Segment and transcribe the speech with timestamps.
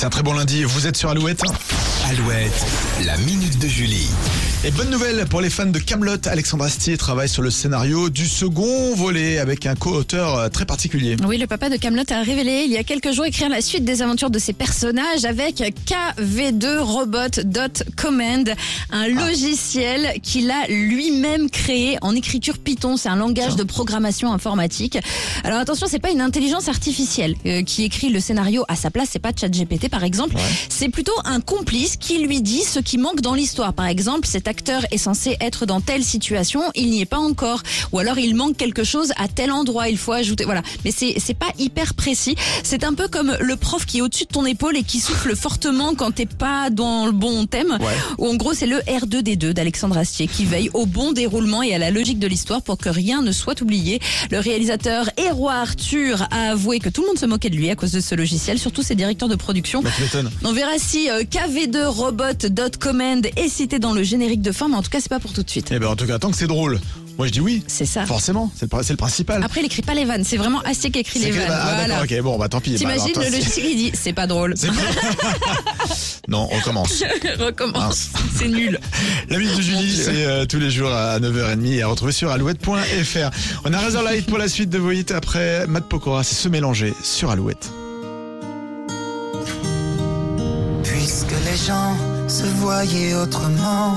[0.00, 0.64] Passez un très bon lundi.
[0.64, 1.42] Vous êtes sur Alouette.
[2.08, 2.66] Alouette,
[3.04, 4.08] la minute de Julie.
[4.62, 6.18] Et bonne nouvelle pour les fans de Camelot.
[6.26, 11.16] Alexandre Astier travaille sur le scénario du second volet avec un co-auteur euh, très particulier.
[11.26, 13.86] Oui, le papa de Camelot a révélé il y a quelques jours écrire la suite
[13.86, 18.50] des aventures de ses personnages avec KV2Robot.command,
[18.90, 22.98] un logiciel qu'il a lui-même créé en écriture Python.
[22.98, 24.98] C'est un langage de programmation informatique.
[25.42, 29.08] Alors attention, c'est pas une intelligence artificielle euh, qui écrit le scénario à sa place.
[29.10, 30.36] C'est pas ChatGPT par exemple.
[30.68, 33.72] C'est plutôt un complice qui lui dit ce qui manque dans l'histoire.
[33.72, 37.62] Par exemple, acteur est censé être dans telle situation, il n'y est pas encore.
[37.92, 40.44] Ou alors il manque quelque chose à tel endroit, il faut ajouter.
[40.44, 40.62] Voilà.
[40.84, 42.34] Mais c'est c'est pas hyper précis.
[42.64, 45.36] C'est un peu comme le prof qui est au-dessus de ton épaule et qui souffle
[45.36, 47.78] fortement quand t'es pas dans le bon thème.
[47.80, 47.94] Ouais.
[48.18, 51.78] Ou en gros, c'est le R2D2 d'Alexandre Astier qui veille au bon déroulement et à
[51.78, 54.00] la logique de l'histoire pour que rien ne soit oublié.
[54.32, 57.70] Le réalisateur et roi Arthur a avoué que tout le monde se moquait de lui
[57.70, 59.80] à cause de ce logiciel, surtout ses directeurs de production.
[59.80, 59.90] Bah.
[60.44, 64.90] On verra si euh, KV2Robot.command est cité dans le générique de fin, mais en tout
[64.90, 65.68] cas, c'est pas pour tout de suite.
[65.72, 66.80] Eh ben, en tout cas, tant que c'est drôle.
[67.18, 67.62] Moi, je dis oui.
[67.66, 68.06] C'est ça.
[68.06, 68.50] Forcément.
[68.56, 69.42] C'est le, principal.
[69.44, 71.48] Après, il écrit pas les vannes, c'est vraiment Astier qui écrit les vannes.
[71.50, 71.98] ah, voilà.
[72.00, 72.70] d'accord, ok, bon, bah tant pis.
[72.72, 74.54] Bah, T'imagines le logiciel, il dit c'est pas drôle.
[74.56, 74.68] c'est-
[76.28, 77.04] non, on recommence.
[77.38, 78.78] Recommence, c'est nul.
[79.28, 82.30] La minute de Julie, c'est euh, tous les jours à 9h30 et à retrouver sur
[82.30, 83.30] alouette.fr.
[83.64, 86.48] On a Razor Light pour la suite de vos hits après Matt Pokora, c'est se
[86.48, 87.70] mélanger sur Alouette.
[90.84, 91.96] Puisque les gens
[92.28, 93.94] se voyaient autrement,